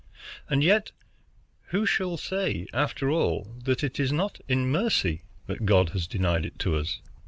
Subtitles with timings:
[0.49, 0.91] "And yet
[1.67, 6.43] who shall say, after all, that it is not in mercy that God has denied
[6.43, 7.01] it to us?